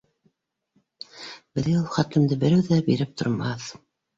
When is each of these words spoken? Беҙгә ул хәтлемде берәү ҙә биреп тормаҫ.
Беҙгә 1.59 1.75
ул 1.81 1.85
хәтлемде 1.99 2.41
берәү 2.45 2.67
ҙә 2.71 2.83
биреп 2.89 3.17
тормаҫ. 3.23 3.73